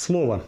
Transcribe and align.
Слово. 0.00 0.42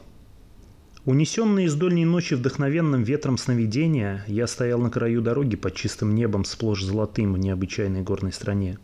Унесенный 1.04 1.64
из 1.64 1.74
дольней 1.74 2.06
ночи 2.06 2.33
вдохновенным 2.33 3.03
ветром 3.03 3.37
сновидения, 3.37 4.25
я 4.27 4.46
стоял 4.46 4.80
на 4.80 4.88
краю 4.88 5.21
дороги 5.21 5.56
под 5.56 5.75
чистым 5.75 6.14
небом, 6.14 6.46
сплошь 6.46 6.82
золотым 6.82 7.35
в 7.35 7.38
необычайной 7.38 8.01
горной 8.01 8.33
стране. 8.33 8.79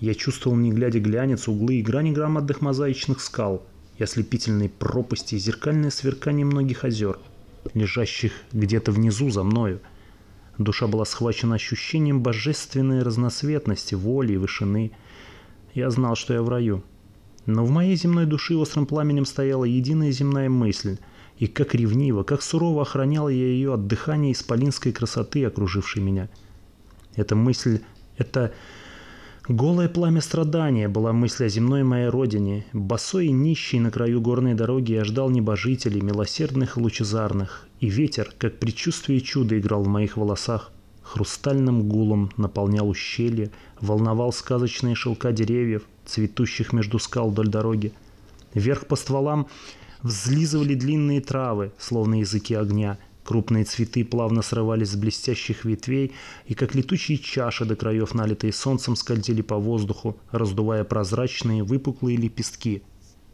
Я 0.00 0.14
чувствовал, 0.14 0.56
не 0.56 0.72
глядя 0.72 0.98
глянец, 0.98 1.46
углы 1.46 1.74
и 1.74 1.82
грани 1.82 2.10
громадных 2.10 2.62
мозаичных 2.62 3.20
скал 3.20 3.66
и 3.98 4.02
ослепительные 4.02 4.70
пропасти 4.70 5.34
и 5.34 5.38
зеркальное 5.38 5.90
сверкание 5.90 6.46
многих 6.46 6.84
озер, 6.84 7.18
лежащих 7.74 8.32
где-то 8.52 8.92
внизу 8.92 9.28
за 9.28 9.42
мною. 9.42 9.80
Душа 10.56 10.86
была 10.86 11.04
схвачена 11.04 11.56
ощущением 11.56 12.22
божественной 12.22 13.02
разноцветности, 13.02 13.94
воли 13.94 14.32
и 14.32 14.38
вышины. 14.38 14.92
Я 15.74 15.90
знал, 15.90 16.16
что 16.16 16.32
я 16.32 16.40
в 16.40 16.48
раю. 16.48 16.82
Но 17.46 17.64
в 17.64 17.70
моей 17.70 17.96
земной 17.96 18.26
души 18.26 18.56
острым 18.56 18.86
пламенем 18.86 19.24
стояла 19.24 19.64
единая 19.64 20.12
земная 20.12 20.48
мысль— 20.48 20.98
и 21.42 21.48
как 21.48 21.74
ревниво, 21.74 22.22
как 22.22 22.40
сурово 22.40 22.82
охранял 22.82 23.28
я 23.28 23.46
ее 23.46 23.74
от 23.74 23.88
дыхания 23.88 24.30
исполинской 24.30 24.92
красоты, 24.92 25.44
окружившей 25.44 26.00
меня. 26.00 26.28
Эта 27.16 27.34
мысль, 27.34 27.80
это 28.16 28.52
голое 29.48 29.88
пламя 29.88 30.20
страдания 30.20 30.88
была 30.88 31.12
мысль 31.12 31.46
о 31.46 31.48
земной 31.48 31.82
моей 31.82 32.06
родине. 32.06 32.64
Босой 32.72 33.26
и 33.26 33.32
нищий 33.32 33.80
на 33.80 33.90
краю 33.90 34.20
горной 34.20 34.54
дороги 34.54 34.92
я 34.92 35.04
ждал 35.04 35.30
небожителей, 35.30 36.00
милосердных 36.00 36.76
и 36.76 36.80
лучезарных, 36.80 37.66
и 37.80 37.88
ветер, 37.88 38.32
как 38.38 38.60
предчувствие 38.60 39.20
чуда, 39.20 39.58
играл 39.58 39.82
в 39.82 39.88
моих 39.88 40.16
волосах, 40.16 40.70
хрустальным 41.02 41.88
гулом 41.88 42.30
наполнял 42.36 42.88
ущелье, 42.88 43.50
волновал 43.80 44.32
сказочные 44.32 44.94
шелка 44.94 45.32
деревьев, 45.32 45.82
цветущих 46.04 46.72
между 46.72 46.98
скал 46.98 47.30
вдоль 47.30 47.48
дороги. 47.48 47.92
Вверх 48.54 48.86
по 48.86 48.96
стволам 48.96 49.48
Взлизывали 50.02 50.74
длинные 50.74 51.20
травы, 51.20 51.72
словно 51.78 52.20
языки 52.20 52.54
огня. 52.54 52.98
Крупные 53.22 53.64
цветы 53.64 54.04
плавно 54.04 54.42
срывались 54.42 54.90
с 54.90 54.96
блестящих 54.96 55.64
ветвей 55.64 56.12
и, 56.46 56.54
как 56.54 56.74
летучие 56.74 57.18
чаши 57.18 57.64
до 57.64 57.76
краев, 57.76 58.12
налитые 58.12 58.52
солнцем, 58.52 58.96
скользили 58.96 59.42
по 59.42 59.58
воздуху, 59.58 60.16
раздувая 60.32 60.82
прозрачные 60.82 61.62
выпуклые 61.62 62.16
лепестки. 62.16 62.82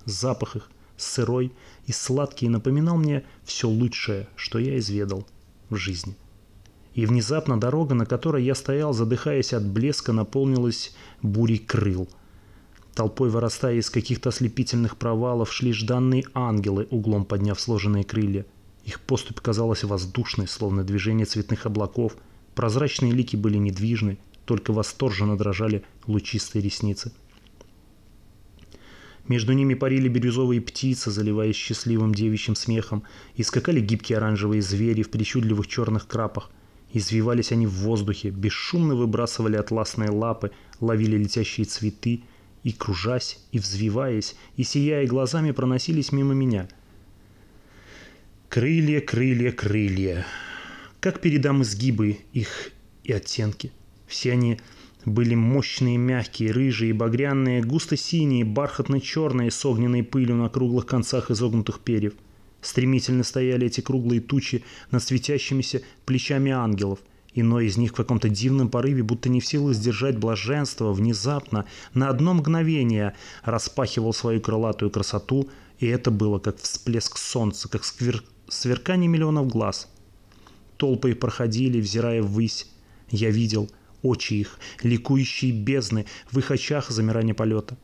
Запах 0.04 0.56
их, 0.56 0.70
сырой 0.98 1.52
и 1.86 1.92
сладкий, 1.92 2.50
напоминал 2.50 2.98
мне 2.98 3.24
все 3.44 3.66
лучшее, 3.66 4.28
что 4.36 4.58
я 4.58 4.78
изведал 4.78 5.26
в 5.70 5.76
жизни. 5.76 6.16
И 6.92 7.06
внезапно 7.06 7.58
дорога, 7.58 7.94
на 7.94 8.04
которой 8.04 8.44
я 8.44 8.54
стоял, 8.54 8.92
задыхаясь 8.92 9.54
от 9.54 9.64
блеска, 9.64 10.12
наполнилась 10.12 10.94
бурей 11.22 11.58
крыл– 11.58 12.10
Толпой 12.98 13.30
вырастая 13.30 13.76
из 13.76 13.90
каких-то 13.90 14.30
ослепительных 14.30 14.96
провалов 14.96 15.52
шли 15.52 15.72
жданные 15.72 16.24
ангелы, 16.34 16.88
углом 16.90 17.24
подняв 17.24 17.60
сложенные 17.60 18.02
крылья. 18.02 18.44
Их 18.84 18.98
поступь 18.98 19.38
казалась 19.38 19.84
воздушной, 19.84 20.48
словно 20.48 20.82
движение 20.82 21.24
цветных 21.24 21.64
облаков. 21.64 22.16
Прозрачные 22.56 23.12
лики 23.12 23.36
были 23.36 23.56
недвижны, 23.56 24.18
только 24.46 24.72
восторженно 24.72 25.36
дрожали 25.36 25.84
лучистые 26.08 26.60
ресницы. 26.60 27.12
Между 29.28 29.52
ними 29.52 29.74
парили 29.74 30.08
бирюзовые 30.08 30.60
птицы, 30.60 31.12
заливаясь 31.12 31.54
счастливым 31.54 32.12
девичьим 32.12 32.56
смехом, 32.56 33.04
и 33.36 33.44
скакали 33.44 33.78
гибкие 33.78 34.18
оранжевые 34.18 34.60
звери 34.60 35.04
в 35.04 35.10
причудливых 35.10 35.68
черных 35.68 36.08
крапах. 36.08 36.50
Извивались 36.92 37.52
они 37.52 37.68
в 37.68 37.74
воздухе, 37.74 38.30
бесшумно 38.30 38.96
выбрасывали 38.96 39.54
атласные 39.54 40.10
лапы, 40.10 40.50
ловили 40.80 41.16
летящие 41.16 41.64
цветы– 41.64 42.24
и, 42.64 42.72
кружась, 42.72 43.38
и 43.52 43.58
взвиваясь, 43.58 44.36
и 44.56 44.62
сияя 44.62 45.06
глазами, 45.06 45.52
проносились 45.52 46.12
мимо 46.12 46.34
меня. 46.34 46.68
Крылья, 48.48 49.00
крылья, 49.00 49.52
крылья. 49.52 50.26
Как 51.00 51.20
передам 51.20 51.62
изгибы 51.62 52.18
их 52.32 52.70
и 53.04 53.12
оттенки? 53.12 53.72
Все 54.06 54.32
они 54.32 54.58
были 55.04 55.34
мощные, 55.34 55.96
мягкие, 55.96 56.50
рыжие, 56.50 56.92
багряные, 56.92 57.62
густо-синие, 57.62 58.44
бархатно-черные, 58.44 59.50
с 59.50 59.64
огненной 59.64 60.02
пылью 60.02 60.36
на 60.36 60.48
круглых 60.48 60.86
концах 60.86 61.30
изогнутых 61.30 61.80
перьев. 61.80 62.14
Стремительно 62.60 63.22
стояли 63.22 63.66
эти 63.66 63.80
круглые 63.80 64.20
тучи 64.20 64.64
над 64.90 65.02
светящимися 65.02 65.82
плечами 66.04 66.50
ангелов– 66.50 66.98
Иной 67.34 67.66
из 67.66 67.76
них 67.76 67.92
в 67.92 67.94
каком-то 67.94 68.28
дивном 68.28 68.68
порыве, 68.68 69.02
будто 69.02 69.28
не 69.28 69.40
в 69.40 69.46
силах 69.46 69.74
сдержать 69.74 70.16
блаженство, 70.18 70.92
внезапно, 70.92 71.66
на 71.94 72.08
одно 72.08 72.34
мгновение 72.34 73.14
распахивал 73.44 74.14
свою 74.14 74.40
крылатую 74.40 74.90
красоту, 74.90 75.48
и 75.78 75.86
это 75.86 76.10
было 76.10 76.38
как 76.38 76.58
всплеск 76.58 77.18
солнца, 77.18 77.68
как 77.68 77.84
сквер... 77.84 78.24
сверкание 78.48 79.08
миллионов 79.08 79.48
глаз. 79.48 79.88
Толпы 80.78 81.14
проходили, 81.14 81.80
взирая 81.80 82.22
ввысь. 82.22 82.66
Я 83.10 83.30
видел 83.30 83.70
очи 84.02 84.34
их, 84.34 84.58
ликующие 84.82 85.52
бездны, 85.52 86.06
в 86.30 86.38
их 86.38 86.50
очах 86.50 86.90
замирание 86.90 87.34
полета. 87.34 87.76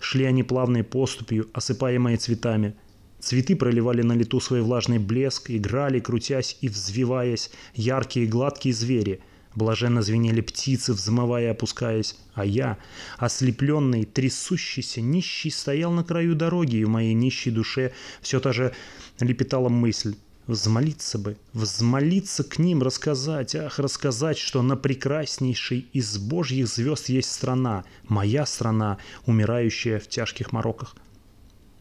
Шли 0.00 0.24
они 0.24 0.42
плавной 0.42 0.84
поступью, 0.84 1.48
осыпаемые 1.54 2.16
цветами– 2.16 2.74
Цветы 3.20 3.54
проливали 3.54 4.00
на 4.02 4.14
лету 4.14 4.40
свой 4.40 4.62
влажный 4.62 4.98
блеск, 4.98 5.50
играли, 5.50 6.00
крутясь 6.00 6.56
и 6.62 6.68
взвиваясь, 6.68 7.50
яркие 7.74 8.24
и 8.24 8.28
гладкие 8.28 8.74
звери. 8.74 9.20
Блаженно 9.54 10.00
звенели 10.00 10.40
птицы, 10.40 10.92
взмывая 10.92 11.44
и 11.44 11.50
опускаясь, 11.50 12.16
а 12.34 12.44
я, 12.44 12.78
ослепленный, 13.18 14.04
трясущийся, 14.04 15.00
нищий, 15.00 15.50
стоял 15.50 15.92
на 15.92 16.04
краю 16.04 16.34
дороги, 16.34 16.76
и 16.76 16.84
в 16.84 16.88
моей 16.88 17.14
нищей 17.14 17.50
душе 17.50 17.92
все 18.22 18.40
та 18.40 18.52
же 18.52 18.72
лепетала 19.18 19.68
мысль. 19.68 20.14
Взмолиться 20.46 21.18
бы, 21.18 21.36
взмолиться 21.52 22.42
к 22.42 22.58
ним, 22.58 22.82
рассказать, 22.82 23.54
ах, 23.54 23.78
рассказать, 23.78 24.38
что 24.38 24.62
на 24.62 24.76
прекраснейшей 24.76 25.86
из 25.92 26.16
божьих 26.16 26.66
звезд 26.66 27.08
есть 27.08 27.30
страна, 27.30 27.84
моя 28.08 28.46
страна, 28.46 28.98
умирающая 29.26 30.00
в 30.00 30.08
тяжких 30.08 30.52
мороках. 30.52 30.96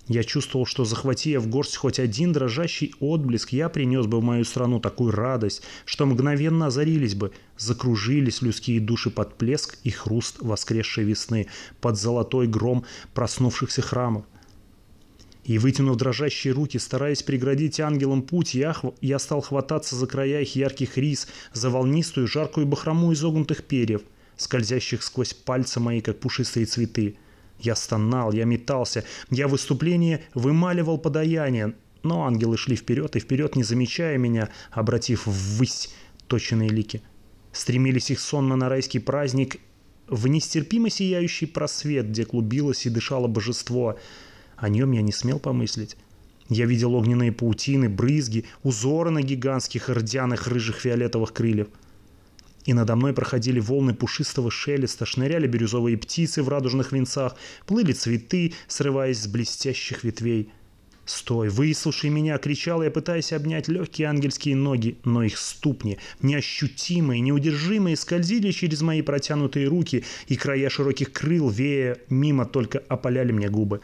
Я 0.09 0.23
чувствовал, 0.23 0.65
что 0.65 0.85
захватив 0.85 1.43
в 1.43 1.49
горсть 1.49 1.77
хоть 1.77 1.99
один 1.99 2.33
дрожащий 2.33 2.95
отблеск, 2.99 3.53
я 3.53 3.69
принес 3.69 4.07
бы 4.07 4.19
в 4.19 4.23
мою 4.23 4.43
страну 4.43 4.79
такую 4.79 5.11
радость, 5.11 5.61
что 5.85 6.07
мгновенно 6.07 6.65
озарились 6.65 7.13
бы, 7.13 7.31
закружились 7.59 8.41
людские 8.41 8.79
души 8.79 9.11
под 9.11 9.37
плеск 9.37 9.77
и 9.83 9.91
хруст 9.91 10.37
воскресшей 10.39 11.03
весны, 11.03 11.45
под 11.79 11.95
золотой 11.95 12.47
гром 12.47 12.85
проснувшихся 13.13 13.83
храмов. 13.83 14.25
И 15.43 15.59
вытянув 15.59 15.95
дрожащие 15.95 16.53
руки, 16.53 16.79
стараясь 16.79 17.21
преградить 17.21 17.79
ангелам 17.79 18.23
путь, 18.23 18.55
я, 18.55 18.75
я 19.01 19.19
стал 19.19 19.41
хвататься 19.41 19.95
за 19.95 20.07
края 20.07 20.41
их 20.41 20.55
ярких 20.55 20.97
рис, 20.97 21.27
за 21.53 21.69
волнистую 21.69 22.27
жаркую 22.27 22.65
бахрому 22.65 23.13
изогнутых 23.13 23.63
перьев, 23.63 24.01
скользящих 24.37 25.03
сквозь 25.03 25.35
пальцы 25.35 25.79
мои, 25.79 26.01
как 26.01 26.19
пушистые 26.19 26.65
цветы– 26.65 27.15
я 27.61 27.75
стонал, 27.75 28.31
я 28.31 28.45
метался, 28.45 29.03
я 29.29 29.47
в 29.47 29.51
выступлении 29.51 30.21
вымаливал 30.33 30.97
подаяние, 30.97 31.73
но 32.03 32.25
ангелы 32.25 32.57
шли 32.57 32.75
вперед 32.75 33.15
и 33.15 33.19
вперед, 33.19 33.55
не 33.55 33.63
замечая 33.63 34.17
меня, 34.17 34.49
обратив 34.71 35.25
ввысь 35.25 35.93
точенные 36.27 36.69
лики. 36.69 37.01
Стремились 37.51 38.11
их 38.11 38.19
сонно 38.19 38.55
на 38.55 38.69
райский 38.69 38.99
праздник 38.99 39.57
в 40.07 40.27
нестерпимо 40.27 40.89
сияющий 40.89 41.45
просвет, 41.45 42.09
где 42.09 42.25
клубилось 42.25 42.85
и 42.85 42.89
дышало 42.89 43.27
божество. 43.27 43.99
О 44.55 44.69
нем 44.69 44.91
я 44.91 45.01
не 45.01 45.11
смел 45.11 45.39
помыслить. 45.39 45.97
Я 46.47 46.65
видел 46.65 46.95
огненные 46.95 47.31
паутины, 47.31 47.89
брызги, 47.89 48.45
узоры 48.63 49.11
на 49.11 49.21
гигантских 49.21 49.89
рдяных 49.89 50.47
рыжих 50.47 50.77
фиолетовых 50.77 51.33
крыльев– 51.33 51.67
и 52.69 52.73
надо 52.73 52.95
мной 52.95 53.13
проходили 53.13 53.59
волны 53.59 53.95
пушистого 53.95 54.51
шелеста, 54.51 55.03
шныряли 55.03 55.47
бирюзовые 55.47 55.97
птицы 55.97 56.43
в 56.43 56.49
радужных 56.49 56.91
венцах, 56.91 57.35
плыли 57.65 57.93
цветы, 57.93 58.53
срываясь 58.67 59.23
с 59.23 59.25
блестящих 59.27 60.03
ветвей. 60.03 60.51
«Стой, 61.03 61.49
выслушай 61.49 62.11
меня!»— 62.11 62.37
кричал 62.37 62.83
я, 62.83 62.91
пытаясь 62.91 63.33
обнять 63.33 63.69
легкие 63.69 64.07
ангельские 64.07 64.55
ноги, 64.55 64.99
но 65.03 65.23
их 65.23 65.39
ступни, 65.39 65.97
неощутимые, 66.21 67.21
неудержимые, 67.21 67.95
скользили 67.95 68.51
через 68.51 68.83
мои 68.83 69.01
протянутые 69.01 69.67
руки, 69.67 70.05
и 70.27 70.35
края 70.35 70.69
широких 70.69 71.11
крыл, 71.11 71.49
вея 71.49 71.97
мимо, 72.11 72.45
только 72.45 72.83
опаляли 72.87 73.31
мне 73.31 73.49
губы. 73.49 73.81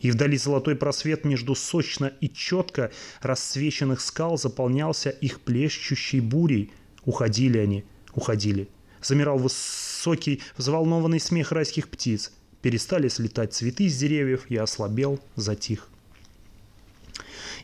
И 0.00 0.10
вдали 0.10 0.36
золотой 0.36 0.76
просвет 0.76 1.24
между 1.24 1.54
сочно 1.54 2.12
и 2.20 2.28
четко 2.28 2.90
рассвеченных 3.22 4.02
скал 4.02 4.36
заполнялся 4.36 5.08
их 5.08 5.40
плещущей 5.40 6.20
бурей. 6.20 6.72
Уходили 7.06 7.56
они— 7.56 7.84
уходили. 8.14 8.68
Замирал 9.02 9.38
высокий, 9.38 10.42
взволнованный 10.56 11.20
смех 11.20 11.52
райских 11.52 11.88
птиц. 11.88 12.32
Перестали 12.62 13.08
слетать 13.08 13.54
цветы 13.54 13.88
с 13.88 13.96
деревьев, 13.96 14.46
я 14.48 14.64
ослабел, 14.64 15.20
затих. 15.36 15.88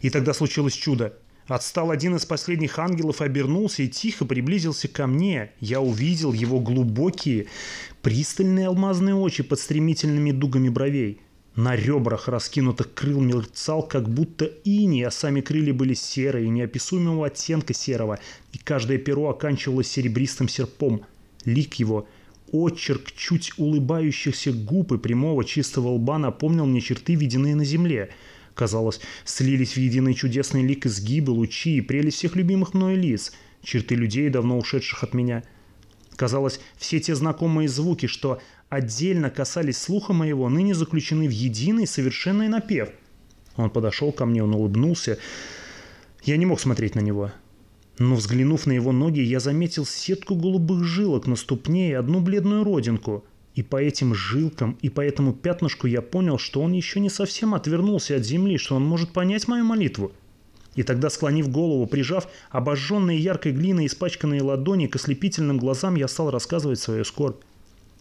И 0.00 0.10
тогда 0.10 0.32
случилось 0.32 0.74
чудо. 0.74 1.14
Отстал 1.46 1.90
один 1.90 2.16
из 2.16 2.24
последних 2.24 2.78
ангелов, 2.78 3.20
обернулся 3.20 3.82
и 3.82 3.88
тихо 3.88 4.24
приблизился 4.24 4.88
ко 4.88 5.06
мне. 5.06 5.52
Я 5.60 5.80
увидел 5.80 6.32
его 6.32 6.60
глубокие, 6.60 7.46
пристальные 8.02 8.68
алмазные 8.68 9.14
очи 9.14 9.42
под 9.42 9.60
стремительными 9.60 10.30
дугами 10.32 10.68
бровей. 10.68 11.20
На 11.56 11.76
ребрах 11.76 12.26
раскинутых 12.26 12.94
крыл 12.94 13.20
мерцал, 13.20 13.86
как 13.86 14.08
будто 14.08 14.44
иней, 14.64 15.06
а 15.06 15.12
сами 15.12 15.40
крылья 15.40 15.72
были 15.72 15.94
серые, 15.94 16.48
неописуемого 16.48 17.26
оттенка 17.26 17.72
серого, 17.74 18.18
и 18.52 18.58
каждое 18.58 18.98
перо 18.98 19.28
оканчивалось 19.28 19.86
серебристым 19.86 20.48
серпом. 20.48 21.02
Лик 21.44 21.74
его, 21.74 22.08
очерк 22.50 23.12
чуть 23.12 23.52
улыбающихся 23.56 24.52
губ 24.52 24.92
и 24.92 24.98
прямого 24.98 25.44
чистого 25.44 25.90
лба 25.90 26.18
напомнил 26.18 26.66
мне 26.66 26.80
черты, 26.80 27.14
виденные 27.14 27.54
на 27.54 27.64
земле. 27.64 28.10
Казалось, 28.54 29.00
слились 29.24 29.74
в 29.74 29.76
единый 29.76 30.14
чудесный 30.14 30.62
лик 30.62 30.86
изгибы, 30.86 31.30
лучи 31.30 31.76
и 31.76 31.80
прелесть 31.80 32.16
всех 32.16 32.34
любимых 32.34 32.74
мною 32.74 32.98
лиц, 32.98 33.32
черты 33.62 33.94
людей, 33.94 34.28
давно 34.28 34.58
ушедших 34.58 35.04
от 35.04 35.14
меня. 35.14 35.44
Казалось, 36.16 36.60
все 36.76 37.00
те 37.00 37.14
знакомые 37.14 37.68
звуки, 37.68 38.06
что 38.06 38.40
отдельно 38.68 39.30
касались 39.30 39.78
слуха 39.78 40.12
моего, 40.12 40.48
ныне 40.48 40.74
заключены 40.74 41.26
в 41.26 41.32
единый 41.32 41.86
совершенный 41.86 42.48
напев. 42.48 42.90
Он 43.56 43.70
подошел 43.70 44.12
ко 44.12 44.26
мне, 44.26 44.42
он 44.42 44.54
улыбнулся. 44.54 45.18
Я 46.22 46.36
не 46.36 46.46
мог 46.46 46.60
смотреть 46.60 46.94
на 46.94 47.00
него. 47.00 47.32
Но 47.98 48.16
взглянув 48.16 48.66
на 48.66 48.72
его 48.72 48.92
ноги, 48.92 49.20
я 49.20 49.38
заметил 49.38 49.86
сетку 49.86 50.34
голубых 50.34 50.82
жилок 50.84 51.26
на 51.26 51.36
ступне 51.36 51.90
и 51.90 51.94
одну 51.94 52.20
бледную 52.20 52.64
родинку. 52.64 53.24
И 53.54 53.62
по 53.62 53.80
этим 53.80 54.14
жилкам, 54.14 54.76
и 54.82 54.88
по 54.88 55.00
этому 55.00 55.32
пятнышку 55.32 55.86
я 55.86 56.02
понял, 56.02 56.38
что 56.38 56.60
он 56.60 56.72
еще 56.72 56.98
не 56.98 57.08
совсем 57.08 57.54
отвернулся 57.54 58.16
от 58.16 58.24
земли, 58.24 58.58
что 58.58 58.74
он 58.74 58.84
может 58.84 59.12
понять 59.12 59.46
мою 59.46 59.64
молитву. 59.64 60.12
И 60.74 60.82
тогда, 60.82 61.10
склонив 61.10 61.50
голову, 61.50 61.86
прижав 61.86 62.28
обожженные 62.50 63.18
яркой 63.18 63.52
глиной 63.52 63.86
испачканные 63.86 64.42
ладони 64.42 64.86
к 64.86 64.96
ослепительным 64.96 65.58
глазам, 65.58 65.94
я 65.94 66.08
стал 66.08 66.30
рассказывать 66.30 66.80
свою 66.80 67.04
скорбь. 67.04 67.40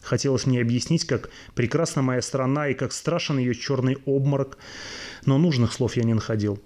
Хотелось 0.01 0.45
мне 0.45 0.59
объяснить, 0.59 1.05
как 1.05 1.29
прекрасна 1.55 2.01
моя 2.01 2.21
страна 2.21 2.67
и 2.67 2.73
как 2.73 2.91
страшен 2.91 3.37
ее 3.37 3.55
черный 3.55 3.97
обморок, 4.05 4.57
но 5.25 5.37
нужных 5.37 5.71
слов 5.71 5.95
я 5.95 6.03
не 6.03 6.13
находил. 6.13 6.59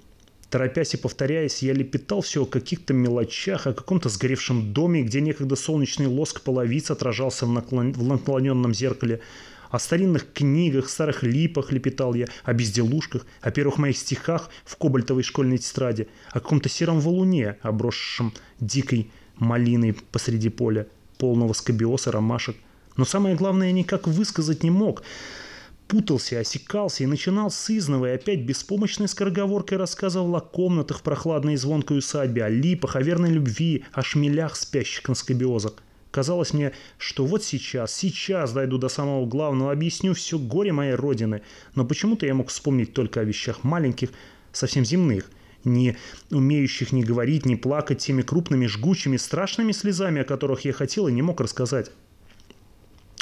Торопясь 0.50 0.94
и 0.94 0.98
повторяясь, 0.98 1.62
я 1.62 1.74
лепетал 1.74 2.22
все 2.22 2.44
о 2.44 2.46
каких-то 2.46 2.94
мелочах, 2.94 3.68
о 3.68 3.74
каком-то 3.74 4.08
сгоревшем 4.08 4.74
доме, 4.74 5.04
где 5.04 5.20
некогда 5.20 5.58
солнечный 5.58 6.08
лоск 6.08 6.42
половиц 6.42 6.90
отражался 6.90 7.46
в, 7.46 7.50
наклон... 7.50 7.92
в 7.92 8.04
наклоненном 8.04 8.74
зеркале, 8.74 9.20
о 9.70 9.80
старинных 9.80 10.32
книгах, 10.34 10.90
старых 10.90 11.24
липах 11.24 11.72
лепетал 11.72 12.14
я, 12.14 12.28
о 12.44 12.54
безделушках, 12.54 13.26
о 13.42 13.52
первых 13.52 13.78
моих 13.78 13.98
стихах 13.98 14.50
в 14.66 14.76
кобальтовой 14.78 15.24
школьной 15.24 15.58
тетради, 15.58 16.08
о 16.32 16.40
каком-то 16.40 16.70
сером 16.70 17.00
валуне, 17.00 17.58
обросшем 17.62 18.34
дикой 18.60 19.12
малиной 19.38 19.94
посреди 20.12 20.50
поля, 20.50 20.88
полного 21.18 21.54
скобиоса, 21.54 22.12
ромашек, 22.12 22.56
но 22.98 23.06
самое 23.06 23.36
главное, 23.36 23.68
я 23.68 23.74
никак 23.74 24.08
высказать 24.08 24.64
не 24.64 24.72
мог. 24.72 25.04
Путался, 25.88 26.40
осекался 26.40 27.04
и 27.04 27.08
начинал 27.08 27.50
с 27.50 27.70
изного, 27.70 28.08
и 28.08 28.16
опять 28.16 28.42
беспомощной 28.42 29.08
скороговоркой 29.08 29.78
рассказывал 29.78 30.36
о 30.36 30.42
комнатах 30.42 31.02
прохладной 31.02 31.54
и 31.54 31.58
звонкой 31.58 32.00
усадьбе, 32.00 32.44
о 32.44 32.50
липах, 32.50 32.98
о 32.98 33.02
верной 33.02 33.30
любви, 33.30 33.86
о 33.94 34.02
шмелях, 34.02 34.58
спящих 34.58 35.08
на. 35.08 35.82
Казалось 36.18 36.52
мне, 36.52 36.72
что 36.98 37.28
вот 37.28 37.44
сейчас, 37.44 37.94
сейчас 37.94 38.52
дойду 38.52 38.80
до 38.80 38.90
самого 38.90 39.28
главного, 39.28 39.72
объясню 39.72 40.16
все 40.16 40.40
горе 40.40 40.72
моей 40.72 40.96
родины. 40.96 41.44
Но 41.76 41.86
почему-то 41.86 42.26
я 42.26 42.34
мог 42.34 42.50
вспомнить 42.50 42.92
только 42.92 43.20
о 43.20 43.24
вещах 43.24 43.64
маленьких, 43.64 44.10
совсем 44.52 44.84
земных, 44.84 45.30
не 45.64 45.96
умеющих 46.32 46.92
ни 46.92 47.04
говорить, 47.04 47.46
ни 47.46 47.54
плакать 47.54 48.00
теми 48.00 48.24
крупными, 48.24 48.66
жгучими, 48.66 49.18
страшными 49.18 49.72
слезами, 49.74 50.22
о 50.22 50.26
которых 50.26 50.66
я 50.66 50.74
хотел 50.74 51.08
и 51.08 51.12
не 51.12 51.22
мог 51.22 51.40
рассказать. 51.40 51.92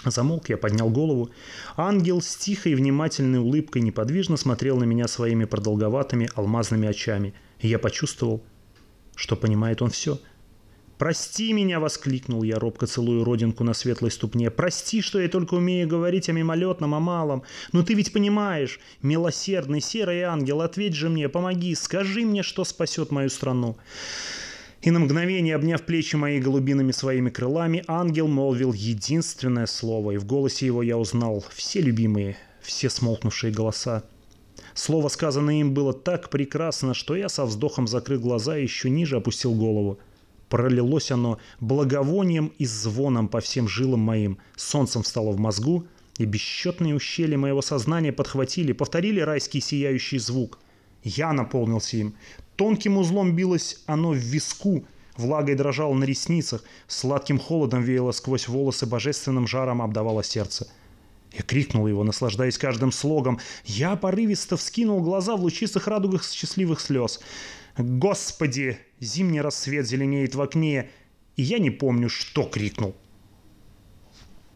Замолк, 0.06 0.48
я 0.48 0.56
поднял 0.56 0.90
голову. 0.90 1.32
Ангел 1.76 2.22
с 2.22 2.34
тихой 2.38 2.72
и 2.72 2.76
внимательной 2.76 3.40
улыбкой 3.40 3.82
неподвижно 3.82 4.38
смотрел 4.38 4.78
на 4.78 4.86
меня 4.86 5.10
своими 5.10 5.44
продолговатыми 5.44 6.30
алмазными 6.34 6.88
очами. 6.88 7.34
И 7.60 7.68
я 7.68 7.78
почувствовал, 7.78 8.42
что 9.18 9.36
понимает 9.36 9.82
он 9.82 9.90
все. 9.90 10.18
«Прости 10.98 11.52
меня!»— 11.52 11.80
воскликнул 11.82 12.44
я, 12.44 12.58
робко 12.58 12.88
целую 12.88 13.26
родинку 13.26 13.64
на 13.66 13.74
светлой 13.74 14.12
ступне. 14.12 14.50
«Прости, 14.50 15.02
что 15.02 15.20
я 15.20 15.28
только 15.28 15.56
умею 15.56 15.88
говорить 15.88 16.30
о 16.30 16.32
мимолетном, 16.32 16.96
о 16.96 17.00
малом. 17.00 17.44
Но 17.74 17.84
ты 17.84 17.94
ведь 17.96 18.14
понимаешь, 18.14 18.80
милосердный 19.02 19.82
серый 19.82 20.22
ангел, 20.22 20.62
ответь 20.62 20.96
же 20.96 21.10
мне, 21.10 21.28
помоги, 21.28 21.76
скажи 21.76 22.22
мне, 22.22 22.44
что 22.44 22.64
спасет 22.64 23.12
мою 23.12 23.30
страну». 23.30 23.78
И 24.82 24.92
на 24.92 25.00
мгновение, 25.00 25.56
обняв 25.56 25.82
плечи 25.82 26.16
мои 26.16 26.40
голубиными 26.40 26.92
своими 26.92 27.32
крылами, 27.32 27.84
ангел 27.88 28.28
молвил 28.28 28.72
единственное 28.72 29.66
слово, 29.66 30.12
и 30.12 30.18
в 30.18 30.26
голосе 30.26 30.68
его 30.68 30.84
я 30.84 30.98
узнал 30.98 31.44
все 31.54 31.82
любимые, 31.82 32.38
все 32.62 32.90
смолкнувшие 32.90 33.52
голоса. 33.52 34.04
Слово, 34.76 35.08
сказанное 35.08 35.56
им, 35.56 35.74
было 35.74 35.92
так 35.92 36.30
прекрасно, 36.30 36.94
что 36.94 37.16
я 37.16 37.30
со 37.30 37.46
вздохом 37.46 37.88
закрыл 37.88 38.20
глаза 38.20 38.58
и 38.58 38.64
еще 38.64 38.90
ниже 38.90 39.18
опустил 39.18 39.56
голову. 39.56 40.00
Пролилось 40.56 41.12
оно 41.12 41.38
благовонием 41.60 42.54
и 42.58 42.66
звоном 42.66 43.28
по 43.28 43.42
всем 43.42 43.68
жилам 43.68 44.00
моим. 44.00 44.38
Солнцем 44.56 45.04
встало 45.04 45.32
в 45.32 45.38
мозгу, 45.38 45.86
и 46.18 46.24
бесчетные 46.24 46.96
ущелья 46.96 47.38
моего 47.38 47.62
сознания 47.62 48.14
подхватили, 48.14 48.72
повторили 48.72 49.20
райский 49.20 49.60
сияющий 49.60 50.18
звук. 50.18 50.60
Я 51.04 51.34
наполнился 51.34 51.98
им. 51.98 52.16
Тонким 52.56 52.98
узлом 52.98 53.36
билось 53.36 53.84
оно 53.86 54.12
в 54.12 54.16
виску, 54.16 54.86
влагой 55.18 55.56
дрожало 55.56 55.94
на 55.94 56.06
ресницах, 56.06 56.64
сладким 56.88 57.38
холодом 57.38 57.84
веяло 57.84 58.14
сквозь 58.14 58.48
волосы, 58.48 58.86
божественным 58.86 59.48
жаром 59.48 59.82
обдавало 59.82 60.24
сердце. 60.24 60.70
Я 61.34 61.42
крикнул 61.42 61.86
его, 61.86 62.06
наслаждаясь 62.06 62.58
каждым 62.58 62.94
слогом. 62.94 63.42
Я 63.66 63.98
порывисто 63.98 64.56
вскинул 64.56 65.02
глаза 65.02 65.36
в 65.36 65.42
лучистых 65.42 65.90
радугах 65.90 66.24
счастливых 66.24 66.80
слез. 66.80 67.20
«Господи!» 67.78 68.78
Зимний 69.00 69.42
рассвет 69.42 69.86
зеленеет 69.86 70.36
в 70.36 70.42
окне, 70.42 70.90
и 71.36 71.44
я 71.44 71.60
не 71.60 71.70
помню, 71.70 72.10
что 72.10 72.44
крикнул. 72.44 72.96